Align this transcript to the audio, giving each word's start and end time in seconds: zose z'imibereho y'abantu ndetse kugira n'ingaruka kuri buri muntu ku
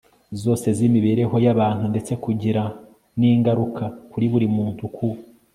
zose 0.41 0.67
z'imibereho 0.77 1.35
y'abantu 1.45 1.83
ndetse 1.91 2.11
kugira 2.23 2.61
n'ingaruka 3.19 3.83
kuri 4.11 4.25
buri 4.31 4.47
muntu 4.55 4.83
ku 4.95 5.07